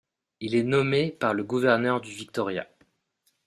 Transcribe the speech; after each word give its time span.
Il 0.39 0.55
est 0.55 0.63
nommé 0.63 1.11
par 1.11 1.35
le 1.35 1.43
gouverneur 1.43 2.01
du 2.01 2.09
Victoria. 2.09 2.67